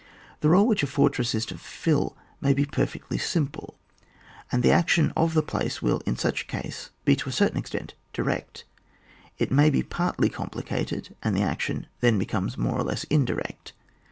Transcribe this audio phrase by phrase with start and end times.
[0.39, 3.77] The role which a fortress is to fulfil may be perfectly simple,
[4.51, 7.93] and the action of the place will in such case be to a certain extent
[8.11, 8.65] direct;
[9.37, 13.73] it may be partly complicated, and the action then becomes more or less indirect.